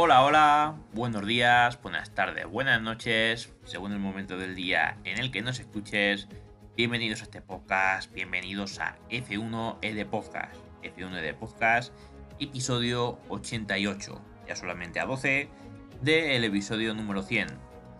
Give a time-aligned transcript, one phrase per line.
[0.00, 5.32] Hola, hola, buenos días, buenas tardes, buenas noches, según el momento del día en el
[5.32, 6.28] que nos escuches.
[6.76, 11.92] Bienvenidos a este podcast, bienvenidos a F1 de Podcast, F1 de Podcast,
[12.38, 15.48] episodio 88, ya solamente a 12
[16.00, 17.48] del episodio número 100.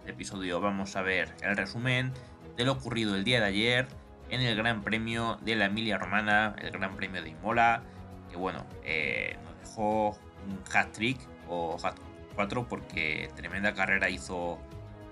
[0.04, 2.12] El episodio vamos a ver el resumen
[2.56, 3.88] de lo ocurrido el día de ayer
[4.30, 7.82] en el Gran Premio de la Emilia Romana, el Gran Premio de Imola,
[8.30, 10.10] que bueno, eh, nos dejó
[10.46, 11.18] un hat trick
[11.48, 11.96] o hat
[12.34, 14.58] 4 porque tremenda carrera hizo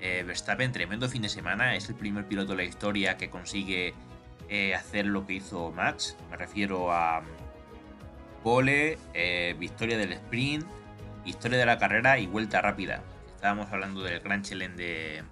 [0.00, 3.94] eh, Verstappen, tremendo fin de semana, es el primer piloto de la historia que consigue
[4.48, 7.22] eh, hacer lo que hizo Max, me refiero a
[8.44, 8.96] pole,
[9.58, 10.64] victoria del sprint,
[11.24, 13.02] victoria de la carrera y vuelta rápida.
[13.34, 15.24] Estábamos hablando del Gran Challenge de,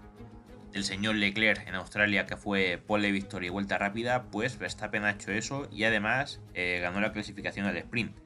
[0.73, 5.13] del señor Leclerc en Australia que fue pole victoria y vuelta rápida, pues Verstappen ha
[5.13, 8.24] hecho eso y además ganó la clasificación al sprint.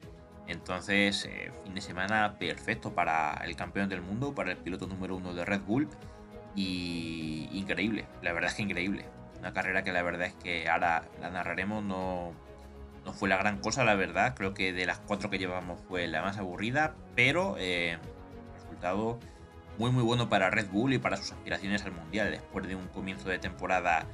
[0.49, 5.15] Entonces, eh, fin de semana perfecto para el campeón del mundo, para el piloto número
[5.15, 5.87] uno de Red Bull.
[6.55, 9.05] Y increíble, la verdad es que increíble.
[9.37, 12.33] Una carrera que la verdad es que ahora la narraremos, no,
[13.05, 14.33] no fue la gran cosa, la verdad.
[14.35, 17.99] Creo que de las cuatro que llevamos fue la más aburrida, pero eh,
[18.55, 19.19] resultado
[19.77, 22.31] muy muy bueno para Red Bull y para sus aspiraciones al Mundial.
[22.31, 24.07] Después de un comienzo de temporada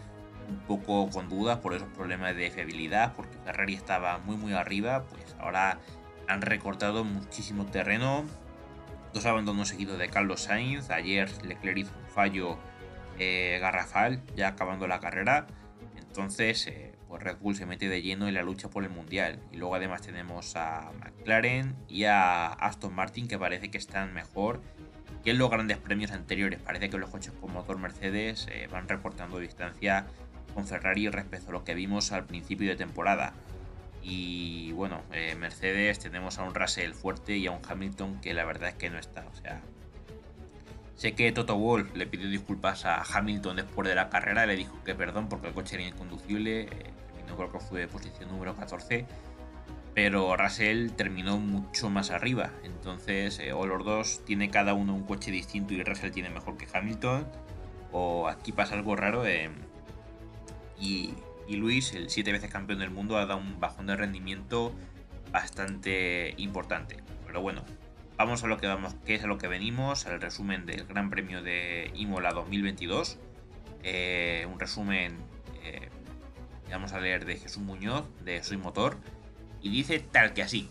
[0.49, 5.05] un poco con dudas por esos problemas de fiabilidad, porque Ferrari estaba muy muy arriba,
[5.05, 5.79] pues ahora
[6.27, 8.25] han recortado muchísimo terreno.
[9.13, 10.89] Dos abandonos seguidos de Carlos Sainz.
[10.89, 12.57] Ayer Leclerc hizo un fallo
[13.17, 15.47] eh, garrafal, ya acabando la carrera.
[15.97, 19.39] Entonces, eh, pues Red Bull se mete de lleno en la lucha por el mundial.
[19.51, 24.61] Y luego además tenemos a McLaren y a Aston Martin que parece que están mejor
[25.23, 26.59] que en los grandes premios anteriores.
[26.59, 30.05] Parece que los coches con motor Mercedes eh, van reportando distancia
[30.53, 33.33] con Ferrari respecto a lo que vimos al principio de temporada.
[34.07, 38.45] Y bueno, eh, Mercedes tenemos a un Russell fuerte y a un Hamilton que la
[38.45, 39.25] verdad es que no está.
[39.25, 39.63] O sea,
[40.95, 44.77] sé que Toto Wolff le pidió disculpas a Hamilton después de la carrera, le dijo
[44.83, 46.61] que perdón porque el coche era inconducible.
[46.65, 46.69] Eh,
[47.27, 49.07] no creo que fue de posición número 14.
[49.95, 52.51] Pero Russell terminó mucho más arriba.
[52.63, 56.57] Entonces, eh, o los dos tiene cada uno un coche distinto y Russell tiene mejor
[56.57, 57.25] que Hamilton.
[57.91, 59.23] O aquí pasa algo raro.
[60.79, 61.15] y
[61.47, 64.73] y Luis, el siete veces campeón del mundo, ha dado un bajón de rendimiento
[65.31, 66.97] bastante importante.
[67.25, 67.63] Pero bueno,
[68.17, 71.09] vamos a lo que vamos, qué es a lo que venimos, al resumen del Gran
[71.09, 73.19] Premio de Imola 2022.
[73.83, 75.17] Eh, un resumen,
[75.63, 75.89] eh,
[76.71, 78.97] vamos a leer de Jesús Muñoz, de Soy Motor,
[79.61, 80.69] y dice tal que así.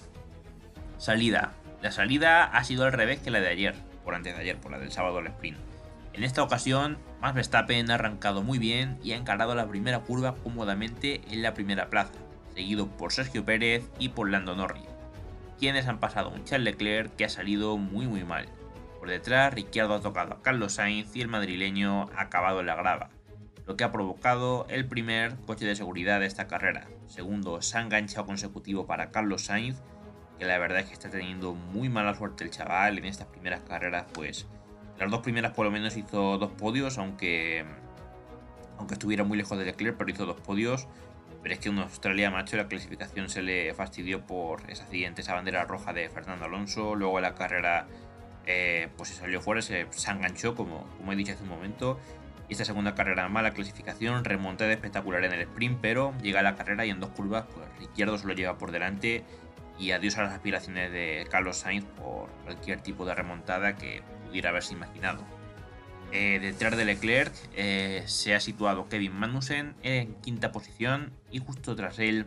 [0.98, 1.52] Salida.
[1.82, 3.74] La salida ha sido al revés que la de ayer,
[4.04, 5.58] por antes de ayer, por la del sábado al sprint.
[6.14, 10.36] En esta ocasión, Max Verstappen ha arrancado muy bien y ha encarado la primera curva
[10.36, 12.14] cómodamente en la primera plaza,
[12.54, 14.86] seguido por Sergio Pérez y por Lando Norris,
[15.58, 18.46] quienes han pasado un Charles Leclerc que ha salido muy muy mal.
[19.00, 22.76] Por detrás, Ricciardo ha tocado a Carlos Sainz y el madrileño ha acabado en la
[22.76, 23.10] grava,
[23.66, 26.86] lo que ha provocado el primer coche de seguridad de esta carrera.
[27.08, 29.82] Segundo, se ha enganchado consecutivo para Carlos Sainz,
[30.38, 33.62] que la verdad es que está teniendo muy mala suerte el chaval en estas primeras
[33.62, 34.46] carreras, pues
[34.98, 37.64] las dos primeras por lo menos hizo dos podios, aunque,
[38.78, 40.86] aunque estuviera muy lejos de Leclerc, pero hizo dos podios.
[41.42, 45.34] Pero es que en Australia, macho, la clasificación se le fastidió por ese accidente, esa
[45.34, 46.94] bandera roja de Fernando Alonso.
[46.94, 47.86] Luego la carrera
[48.46, 51.98] eh, pues se salió fuera, se, enganchó, como, como he dicho hace un momento.
[52.48, 56.56] Y esta segunda carrera mala clasificación, remontada espectacular en el sprint, pero llega a la
[56.56, 59.24] carrera y en dos curvas, pues Izquierdo se lo lleva por delante.
[59.78, 64.02] Y adiós a las aspiraciones de Carlos Sainz por cualquier tipo de remontada que
[64.42, 65.24] haberse imaginado.
[66.16, 71.74] Eh, detrás de Leclerc eh, se ha situado Kevin Magnussen en quinta posición y justo
[71.74, 72.26] tras él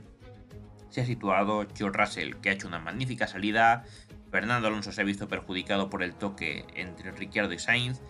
[0.89, 3.85] se ha situado George Russell, que ha hecho una magnífica salida.
[4.29, 8.01] Fernando Alonso se ha visto perjudicado por el toque entre Ricciardo y Sainz,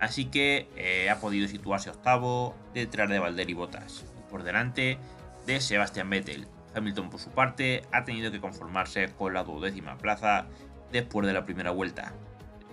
[0.00, 4.98] así que eh, ha podido situarse octavo detrás de Valtteri Bottas, por delante
[5.46, 6.46] de Sebastian Vettel.
[6.74, 10.46] Hamilton, por su parte, ha tenido que conformarse con la duodécima plaza
[10.92, 12.14] después de la primera vuelta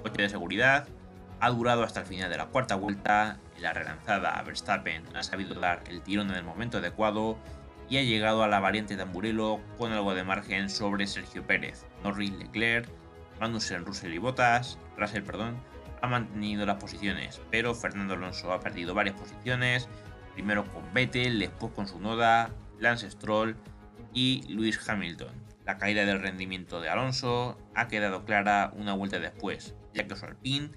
[0.03, 0.87] coche de seguridad
[1.39, 5.83] ha durado hasta el final de la cuarta vuelta, la relanzada Verstappen ha sabido dar
[5.89, 7.37] el tirón en el momento adecuado
[7.89, 11.85] y ha llegado a la variante Tamburello con algo de margen sobre Sergio Pérez.
[12.03, 12.87] Norris, Leclerc,
[13.39, 15.57] Magnussen, Russell y Bottas, Russell, perdón,
[16.01, 19.89] ha mantenido las posiciones, pero Fernando Alonso ha perdido varias posiciones,
[20.33, 23.55] primero con Vettel, después con su Noda, Lance Stroll
[24.13, 25.33] y Lewis Hamilton.
[25.65, 30.69] La caída del rendimiento de Alonso ha quedado clara una vuelta después, ya que Alpine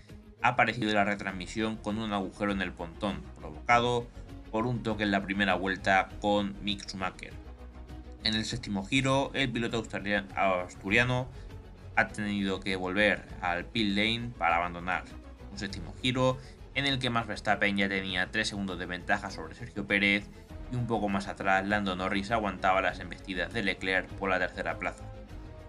[0.42, 4.06] ha aparecido en la retransmisión con un agujero en el pontón, provocado
[4.50, 7.32] por un toque en la primera vuelta con Mick Schumacher.
[8.24, 9.82] En el séptimo giro, el piloto
[10.34, 11.28] asturiano
[11.96, 15.04] ha tenido que volver al pit lane para abandonar
[15.50, 16.38] un séptimo giro
[16.74, 20.28] en el que Max Verstappen ya tenía 3 segundos de ventaja sobre Sergio Pérez
[20.70, 24.78] y un poco más atrás Lando Norris aguantaba las embestidas de Leclerc por la tercera
[24.78, 25.04] plaza.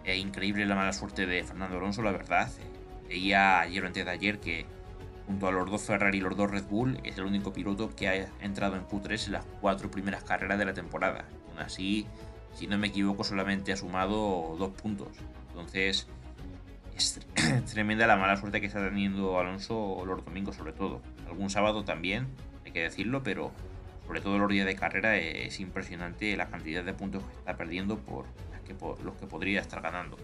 [0.03, 2.49] Es increíble la mala suerte de Fernando Alonso, la verdad.
[3.07, 4.65] Veía ayer o antes de ayer que
[5.25, 8.07] junto a los dos Ferrari y los dos Red Bull es el único piloto que
[8.07, 11.25] ha entrado en Q3 en las cuatro primeras carreras de la temporada.
[11.49, 12.07] Aún así,
[12.53, 15.09] si no me equivoco, solamente ha sumado dos puntos.
[15.49, 16.07] Entonces,
[16.95, 17.19] es
[17.73, 21.01] tremenda la mala suerte que está teniendo Alonso los domingos sobre todo.
[21.27, 22.27] Algún sábado también,
[22.65, 23.51] hay que decirlo, pero
[24.05, 27.97] sobre todo los días de carrera es impresionante la cantidad de puntos que está perdiendo
[27.99, 28.25] por,
[29.03, 30.17] los que podría estar ganando.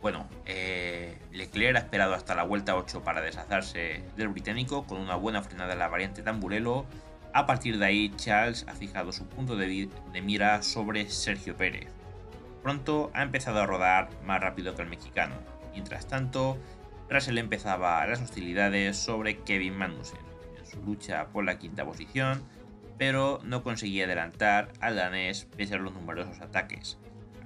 [0.00, 5.14] Bueno, eh, Leclerc ha esperado hasta la vuelta 8 para deshacerse del británico con una
[5.16, 6.86] buena frenada en la variante Tamburello.
[7.32, 9.88] A partir de ahí, Charles ha fijado su punto de
[10.22, 12.00] mira sobre Sergio Pérez
[12.62, 15.34] Pronto ha empezado a rodar más rápido que el mexicano.
[15.72, 16.58] Mientras tanto,
[17.08, 20.20] Russell empezaba las hostilidades sobre Kevin Magnussen
[20.58, 22.42] en su lucha por la quinta posición,
[22.98, 26.98] pero no conseguía adelantar al danés pese a los numerosos ataques.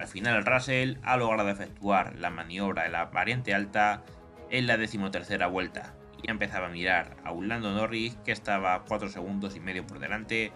[0.05, 4.03] Al final Russell ha logrado efectuar la maniobra en la variante alta
[4.51, 9.57] en la decimotercera vuelta y empezaba a mirar a un Norris que estaba 4 segundos
[9.57, 10.53] y medio por delante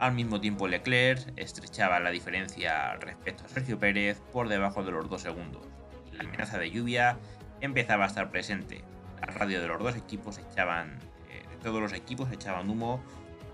[0.00, 5.08] al mismo tiempo Leclerc estrechaba la diferencia respecto a Sergio Pérez por debajo de los
[5.08, 5.62] dos segundos.
[6.10, 7.18] La amenaza de lluvia
[7.60, 8.82] empezaba a estar presente.
[9.20, 10.98] La radio de los dos equipos echaban,
[11.30, 13.00] eh, de todos los equipos echaban humo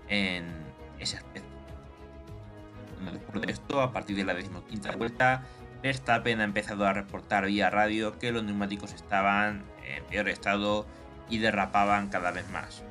[0.09, 0.47] en
[0.97, 1.44] ese aspecto.
[3.11, 5.43] Después de esto, a partir de la decimoquinta vuelta,
[5.81, 10.85] Verstappen ha empezado a reportar vía radio que los neumáticos estaban en peor estado
[11.29, 12.83] y derrapaban cada vez más.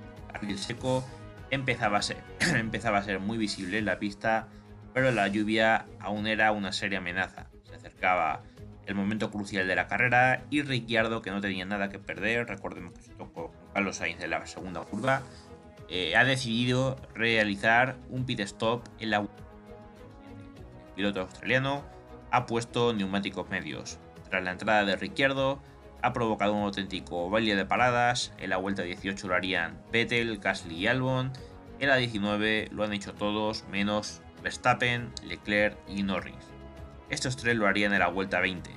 [0.43, 1.05] El seco
[1.51, 2.19] empezaba a ser,
[2.55, 4.49] empezaba a ser muy visible en la pista,
[4.93, 7.47] pero la lluvia aún era una seria amenaza.
[7.65, 8.43] Se acercaba
[8.87, 12.93] el momento crucial de la carrera y Ricciardo, que no tenía nada que perder, recordemos
[12.93, 15.23] que se tocó Carlos Sainz en la segunda curva,
[15.89, 19.27] eh, ha decidido realizar un pit stop en la...
[20.95, 21.85] Piloto australiano
[22.31, 23.99] ha puesto neumáticos medios.
[24.31, 25.61] Tras la entrada de Ricciardo,
[26.03, 28.33] ha provocado un auténtico baile de paradas.
[28.39, 31.33] En la vuelta 18 lo harían Vettel, Gasly y Albon.
[31.81, 36.35] En la 19 lo han hecho todos menos Verstappen, Leclerc y Norris.
[37.09, 38.71] Estos tres lo harían en la vuelta 20.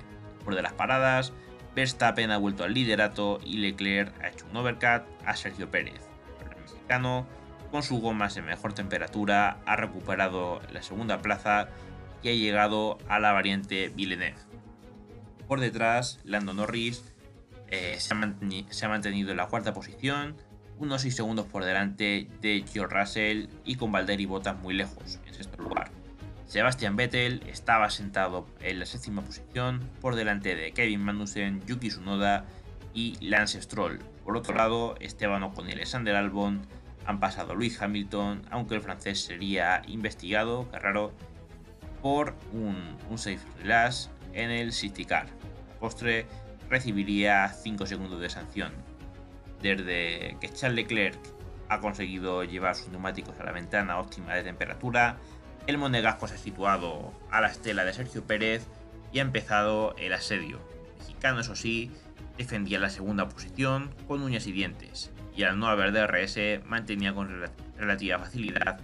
[0.44, 1.34] Por de las paradas,
[1.76, 6.02] Verstappen ha vuelto al liderato y Leclerc ha hecho un overcut a Sergio Pérez.
[6.40, 7.28] el mexicano,
[7.72, 11.68] con sus gomas en mejor temperatura, ha recuperado la segunda plaza
[12.24, 14.38] y ha llegado a la variante Villeneuve.
[15.48, 17.04] Por detrás, Lando Norris
[17.70, 20.36] eh, se, ha mantenido en la cuarta posición,
[20.78, 25.34] unos 6 segundos por delante de George Russell y con Valtteri Bottas muy lejos, en
[25.34, 25.92] sexto lugar.
[26.46, 32.46] Sebastian Vettel estaba sentado en la séptima posición por delante de Kevin Magnussen, Yuki Tsunoda
[32.94, 34.00] y Lance Stroll.
[34.24, 36.62] Por otro lado, Esteban Ocon y Alexander Albon
[37.06, 41.12] han pasado a Lewis Hamilton, aunque el francés sería investigado, que raro,
[42.08, 45.28] por un, un safe relax en el City Car.
[45.78, 46.26] Postre
[46.70, 48.72] recibiría 5 segundos de sanción.
[49.62, 51.20] Desde que Charles Leclerc
[51.68, 55.18] ha conseguido llevar sus neumáticos a la ventana óptima de temperatura,
[55.68, 58.66] el monegasco se ha situado a la estela de Sergio Pérez
[59.12, 60.62] y ha empezado el asedio.
[60.94, 61.92] El mexicano, eso sí,
[62.38, 67.44] defendía la segunda posición con uñas y dientes, y al no haber DRS mantenía con
[67.78, 68.80] relativa facilidad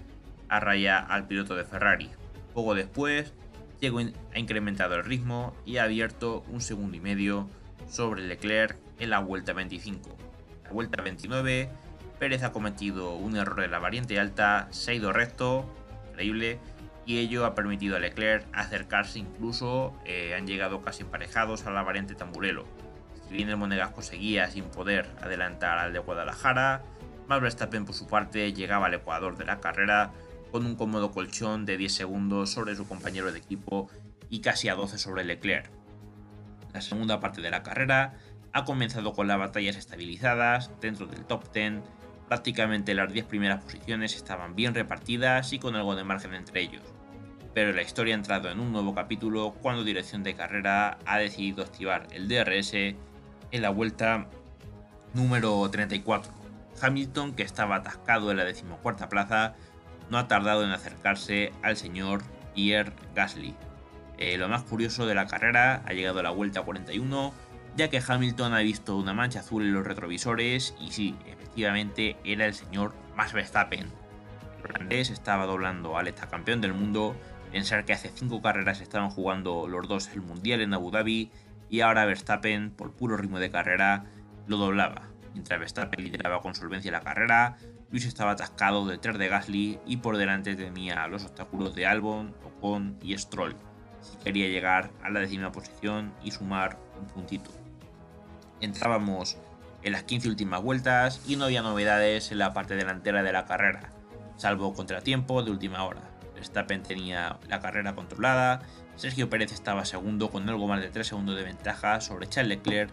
[0.49, 2.11] a raya al piloto de Ferrari.
[2.53, 3.33] Poco después,
[3.79, 7.49] llegó ha incrementado el ritmo y ha abierto un segundo y medio
[7.89, 10.17] sobre Leclerc en la vuelta 25.
[10.63, 11.69] La vuelta 29,
[12.19, 15.65] Pérez ha cometido un error en la variante alta, se ha ido recto,
[16.11, 16.59] increíble,
[17.05, 21.83] y ello ha permitido a Leclerc acercarse incluso, eh, han llegado casi emparejados a la
[21.83, 22.65] variante Tamburello.
[23.27, 26.83] Si bien el Monegasco seguía sin poder adelantar al de Guadalajara,
[27.27, 30.11] Max Verstappen por su parte llegaba al ecuador de la carrera
[30.53, 33.89] con un cómodo colchón de 10 segundos sobre su compañero de equipo
[34.29, 35.71] y casi a 12 sobre Leclerc.
[36.73, 38.13] La segunda parte de la carrera
[38.53, 41.81] ha comenzado con las batallas estabilizadas dentro del top 10.
[42.27, 46.83] Prácticamente las 10 primeras posiciones estaban bien repartidas y con algo de margen entre ellos.
[47.55, 51.63] Pero la historia ha entrado en un nuevo capítulo cuando Dirección de Carrera ha decidido
[51.63, 54.27] activar el DRS en la vuelta
[55.15, 56.31] número 34.
[56.79, 59.55] Hamilton, que estaba atascado en la decimocuarta plaza,
[60.09, 63.55] no ha tardado en acercarse al señor Pierre Gasly,
[64.17, 67.33] eh, lo más curioso de la carrera ha llegado a la vuelta 41,
[67.75, 72.45] ya que Hamilton ha visto una mancha azul en los retrovisores y sí, efectivamente era
[72.45, 73.87] el señor Max Verstappen.
[74.63, 77.15] El holandés estaba doblando al campeón del mundo,
[77.51, 81.31] pensar que hace 5 carreras estaban jugando los dos el Mundial en Abu Dhabi
[81.69, 84.05] y ahora Verstappen, por puro ritmo de carrera,
[84.47, 85.09] lo doblaba.
[85.33, 87.57] Mientras Verstappen lideraba con solvencia la carrera,
[87.93, 92.97] Luis estaba atascado detrás de Gasly y por delante tenía los obstáculos de Albon, Ocon
[93.03, 93.55] y Stroll,
[94.01, 97.51] si quería llegar a la décima posición y sumar un puntito.
[98.61, 99.37] Entrábamos
[99.83, 103.45] en las 15 últimas vueltas y no había novedades en la parte delantera de la
[103.45, 103.91] carrera,
[104.37, 106.01] salvo contratiempo de última hora.
[106.33, 108.63] Verstappen tenía la carrera controlada,
[108.95, 112.89] Sergio Pérez estaba segundo con algo más de 3 segundos de ventaja sobre Charles Leclerc,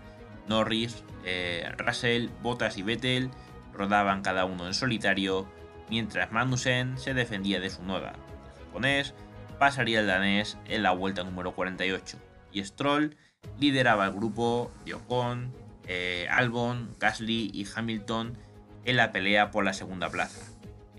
[0.46, 3.30] Norris, eh, Russell, Bottas y Vettel
[3.72, 5.48] rodaban cada uno en solitario,
[5.88, 8.12] mientras Magnussen se defendía de su noda.
[8.58, 9.14] El japonés
[9.58, 12.18] pasaría el danés en la vuelta número 48
[12.52, 13.16] y Stroll
[13.58, 15.52] lideraba el grupo de Ocon,
[15.86, 18.36] eh, Albon, Gasly y Hamilton
[18.84, 20.40] en la pelea por la segunda plaza.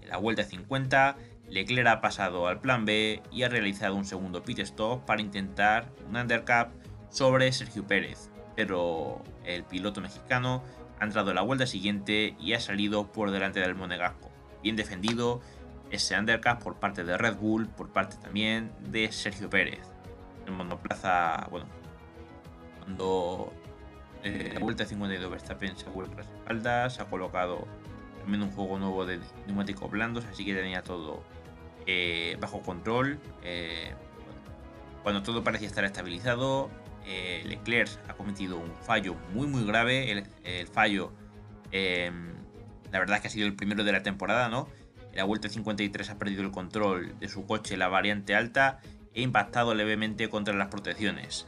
[0.01, 1.17] En la vuelta 50,
[1.49, 5.91] Leclerc ha pasado al plan B y ha realizado un segundo pit stop para intentar
[6.07, 6.69] un undercut
[7.09, 10.63] sobre Sergio Pérez, pero el piloto mexicano
[11.01, 14.29] ha entrado en la vuelta siguiente y ha salido por delante del Monegasco.
[14.62, 15.41] Bien defendido
[15.89, 19.81] ese undercut por parte de Red Bull, por parte también de Sergio Pérez.
[20.46, 21.65] El monoplaza, bueno,
[22.79, 23.51] cuando
[24.24, 27.67] eh, la vuelta 52 Verstappen se vuelve a las espaldas, ha colocado
[28.20, 31.24] también un juego nuevo de neumáticos blandos, así que tenía todo
[31.88, 33.20] eh, bajo control.
[33.41, 33.96] Eh,
[35.01, 36.70] cuando todo parecía estar estabilizado,
[37.05, 40.12] Leclerc ha cometido un fallo muy muy grave.
[40.43, 41.12] El, fallo,
[41.72, 42.34] em,
[42.91, 44.70] la verdad es que ha sido el primero de la temporada, ¿no?
[45.12, 48.79] En la vuelta 53 ha perdido el control de su coche, la variante alta,
[49.13, 51.48] e impactado levemente contra las protecciones.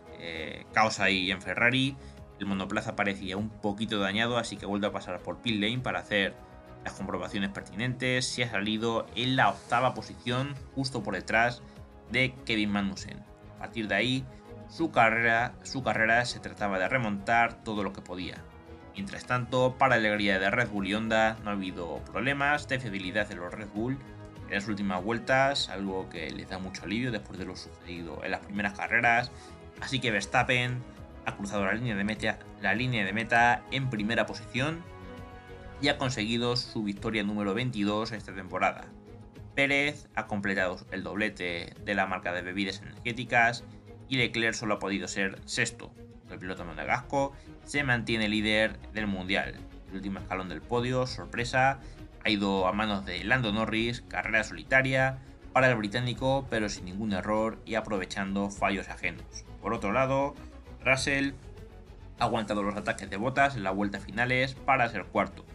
[0.73, 1.97] caos ahí en Ferrari.
[2.39, 5.99] El monoplaza parecía un poquito dañado, así que vuelve a pasar por pit lane para
[5.99, 6.35] hacer
[6.83, 8.25] las comprobaciones pertinentes.
[8.25, 11.61] Se ha salido en la octava posición, justo por detrás
[12.11, 13.19] de Kevin Magnussen.
[13.55, 14.25] A partir de ahí,
[14.69, 18.43] su carrera, su carrera se trataba de remontar todo lo que podía.
[18.95, 23.27] Mientras tanto, para alegría de Red Bull y Honda, no ha habido problemas de fiabilidad
[23.27, 23.97] de los Red Bull
[24.47, 28.31] en las últimas vueltas, algo que les da mucho alivio después de lo sucedido en
[28.31, 29.31] las primeras carreras.
[29.81, 30.83] Así que Verstappen
[31.25, 34.83] ha cruzado la línea de meta, la línea de meta en primera posición
[35.81, 38.85] y ha conseguido su victoria número 22 esta temporada.
[39.55, 43.63] Pérez ha completado el doblete de la marca de bebidas energéticas
[44.09, 45.93] y Leclerc solo ha podido ser sexto.
[46.31, 47.33] El piloto monegasco
[47.65, 49.55] se mantiene líder del mundial.
[49.89, 51.79] El último escalón del podio, sorpresa,
[52.25, 55.19] ha ido a manos de Lando Norris, carrera solitaria
[55.51, 59.45] para el británico, pero sin ningún error y aprovechando fallos ajenos.
[59.61, 60.33] Por otro lado,
[60.83, 61.33] Russell
[62.19, 65.45] ha aguantado los ataques de botas en las vueltas finales para ser cuarto,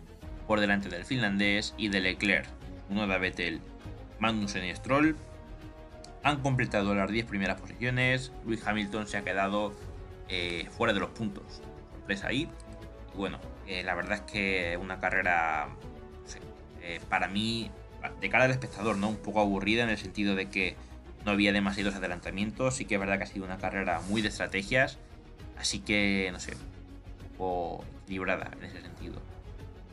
[0.46, 2.46] por delante del finlandés y de Leclerc.
[2.90, 3.60] Uno de Vettel,
[4.20, 5.16] Magnussen y Stroll
[6.28, 8.32] han completado las 10 primeras posiciones.
[8.44, 9.74] Luis Hamilton se ha quedado
[10.28, 11.62] eh, fuera de los puntos.
[11.92, 12.48] Sorpresa ahí.
[13.14, 15.68] Y bueno, eh, la verdad es que una carrera,
[16.82, 17.70] eh, para mí,
[18.20, 19.08] de cara al espectador, ¿no?
[19.08, 20.76] Un poco aburrida en el sentido de que
[21.24, 22.76] no había demasiados adelantamientos.
[22.76, 24.98] Sí que es verdad que ha sido una carrera muy de estrategias
[25.58, 29.20] Así que, no sé, un poco equilibrada en ese sentido.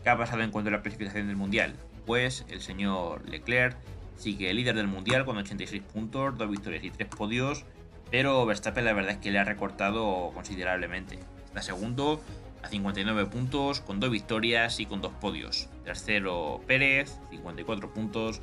[0.03, 1.75] ¿Qué ha pasado en cuanto a la clasificación del Mundial?
[2.05, 3.75] Pues el señor Leclerc
[4.17, 7.65] sigue líder del Mundial con 86 puntos, 2 victorias y 3 podios,
[8.11, 11.19] pero Verstappen la verdad es que le ha recortado considerablemente.
[11.45, 12.21] Está segundo
[12.63, 15.69] a 59 puntos, con 2 victorias y con 2 podios.
[15.83, 18.41] Tercero Pérez, 54 puntos.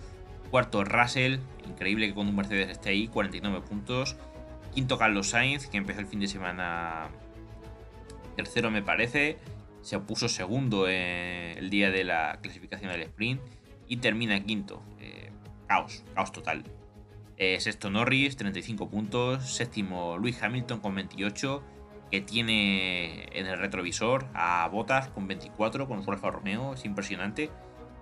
[0.50, 4.16] Cuarto Russell, increíble que con un Mercedes esté ahí, 49 puntos.
[4.74, 7.08] Quinto Carlos Sainz, que empezó el fin de semana
[8.36, 9.38] tercero me parece.
[9.80, 13.40] Se puso segundo el día de la clasificación del sprint
[13.88, 14.82] y termina quinto.
[15.66, 16.64] Caos, caos total.
[17.36, 19.54] Eh, sexto Norris, 35 puntos.
[19.54, 21.62] Séptimo Luis Hamilton con 28,
[22.10, 27.50] que tiene en el retrovisor a Bottas con 24 con su Alfa Romeo, es impresionante.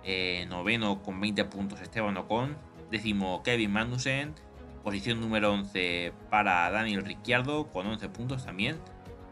[0.03, 2.57] Eh, noveno con 20 puntos Esteban Ocon.
[2.89, 4.35] Décimo Kevin Magnussen
[4.83, 8.77] Posición número 11 para Daniel Ricciardo con 11 puntos también.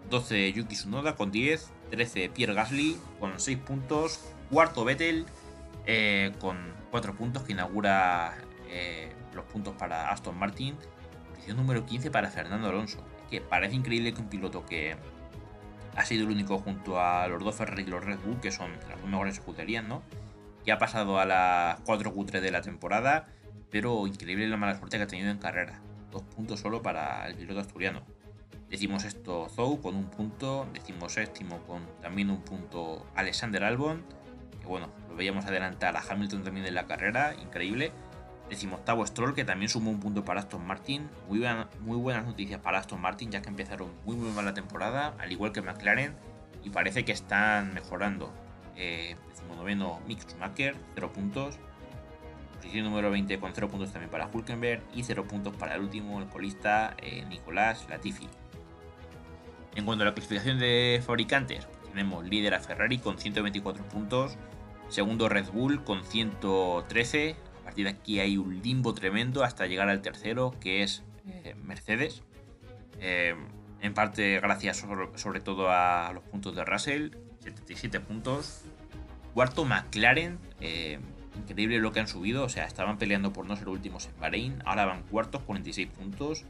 [0.09, 1.71] 12 Yuki Tsunoda con 10.
[1.89, 4.31] 13 Pierre Gasly con 6 puntos.
[4.51, 5.25] Cuarto Vettel
[5.91, 6.58] eh, con
[6.91, 10.75] 4 puntos que inaugura eh, los puntos para Aston Martin.
[11.29, 13.03] Posición número 15 para Fernando Alonso.
[13.29, 14.96] Que parece increíble que un piloto que
[15.96, 18.72] ha sido el único junto a los dos Ferrari y los Red Bull, que son
[18.88, 20.03] las mejores escuderías, ¿no?
[20.63, 23.27] Que ha pasado a las 4 Q3 de la temporada
[23.69, 25.79] pero increíble la mala suerte que ha tenido en carrera.
[26.12, 28.01] Dos puntos solo para el piloto asturiano.
[28.69, 34.03] Decimos esto Zou con un punto, decimos séptimo con también un punto Alexander Albon,
[34.62, 37.91] que bueno, veíamos adelantar a Hamilton también en la carrera, increíble.
[38.49, 41.07] Decimoctavo Stroll, que también sumó un punto para Aston Martin.
[41.27, 45.31] Muy, buenas noticias para Aston Martin, ya que empezaron muy muy mal la temporada, al
[45.31, 46.15] igual que McLaren,
[46.63, 48.33] y parece que están mejorando.
[48.75, 51.59] Eh, decimonoveno Mick Schumacher, 0 puntos.
[52.55, 56.19] Posición número 20 con 0 puntos también para Hulkenberg y 0 puntos para el último,
[56.19, 58.27] el colista eh, Nicolás Latifi.
[59.75, 64.38] En cuanto a la clasificación de fabricantes, tenemos líder a Ferrari con 124 puntos,
[64.89, 69.89] segundo Red Bull con 113, a partir de aquí hay un limbo tremendo hasta llegar
[69.89, 72.24] al tercero que es eh, Mercedes,
[73.00, 73.36] eh,
[73.81, 78.63] en parte gracias sobre, todo a los puntos de Russell, 77 puntos,
[79.34, 80.38] cuarto McLaren,
[81.39, 84.63] increíble lo que han subido, o sea, estaban peleando por no ser últimos en Bahrein,
[84.65, 86.46] ahora van cuartos, 46 puntos,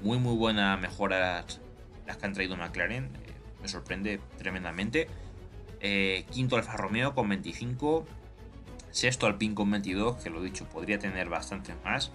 [0.00, 1.60] muy muy buenas mejoras
[2.06, 5.08] las que han traído McLaren, eh, me sorprende tremendamente.
[5.86, 8.06] Eh, quinto Alfa Romeo con 25,
[8.90, 12.10] sexto Alpine con 22, que lo dicho, podría tener bastantes más.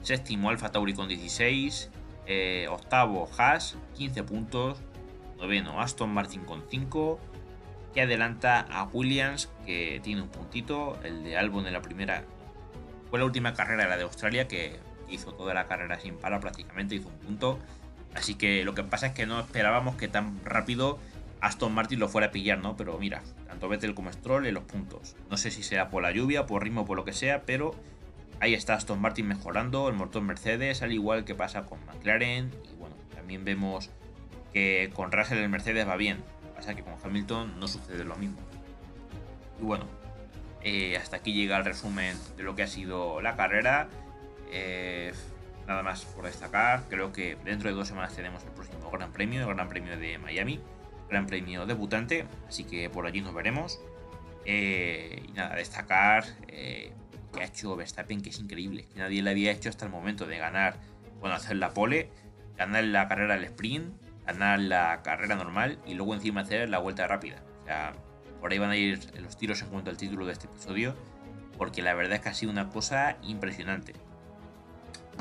[0.00, 1.90] Séptimo Alfa Tauri con 16,
[2.26, 4.78] eh, octavo Haas, 15 puntos,
[5.38, 7.18] noveno Aston Martin con 5,
[7.92, 12.22] que adelanta a Williams, que tiene un puntito, el de Albon en la primera.
[13.10, 16.94] Fue la última carrera, la de Australia, que hizo toda la carrera sin parar prácticamente,
[16.94, 17.58] hizo un punto.
[18.14, 21.00] Así que lo que pasa es que no esperábamos que tan rápido
[21.40, 22.76] Aston Martin lo fuera a pillar, ¿no?
[22.76, 25.16] Pero mira, tanto Vettel como Stroll en los puntos.
[25.30, 27.74] No sé si sea por la lluvia, por ritmo, por lo que sea, pero
[28.40, 32.50] ahí está Aston Martin mejorando, el motor Mercedes, al igual que pasa con McLaren.
[32.70, 33.90] Y bueno, también vemos
[34.52, 36.18] que con Russell el Mercedes va bien
[36.60, 38.38] pasa que con Hamilton no sucede lo mismo.
[39.58, 39.86] Y bueno,
[40.60, 43.88] eh, hasta aquí llega el resumen de lo que ha sido la carrera.
[44.50, 45.14] Eh,
[45.66, 46.84] nada más por destacar.
[46.90, 50.18] Creo que dentro de dos semanas tenemos el próximo Gran Premio, el Gran Premio de
[50.18, 50.60] Miami.
[51.10, 53.80] Gran Premio debutante, así que por allí nos veremos.
[54.46, 56.92] Eh, y nada, destacar que
[57.40, 58.86] ha hecho Verstappen, que es increíble.
[58.92, 60.76] Que nadie le había hecho hasta el momento de ganar,
[61.20, 62.10] bueno, hacer la pole,
[62.56, 63.92] ganar la carrera al sprint
[64.32, 67.42] ganar la carrera normal y luego encima hacer la vuelta rápida.
[67.62, 67.92] O sea,
[68.40, 70.94] por ahí van a ir los tiros en cuanto al título de este episodio,
[71.58, 73.94] porque la verdad es que ha sido una cosa impresionante.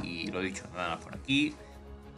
[0.03, 1.55] Y lo dicho, nada más por aquí.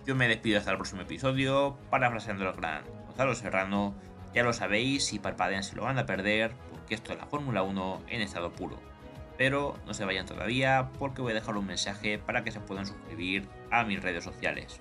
[0.05, 3.93] Yo me despido hasta el próximo episodio, parafraseando al gran Gonzalo Serrano.
[4.33, 7.61] Ya lo sabéis, si parpadean se lo van a perder, porque esto es la Fórmula
[7.61, 8.79] 1 en estado puro.
[9.37, 12.85] Pero no se vayan todavía, porque voy a dejar un mensaje para que se puedan
[12.85, 14.79] suscribir a mis redes sociales.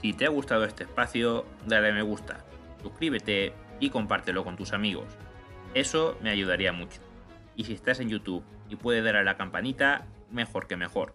[0.00, 2.42] Si te ha gustado este espacio, dale a me gusta,
[2.80, 5.06] suscríbete y compártelo con tus amigos.
[5.74, 7.02] Eso me ayudaría mucho.
[7.56, 11.14] Y si estás en YouTube y puedes dar a la campanita, mejor que mejor.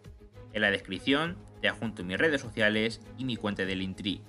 [0.54, 4.22] En la descripción te adjunto mis redes sociales y mi cuenta de Linktree.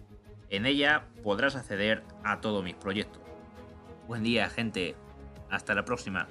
[0.51, 3.23] En ella podrás acceder a todos mis proyectos.
[4.07, 4.95] Buen día, gente.
[5.51, 6.29] Hasta la próxima.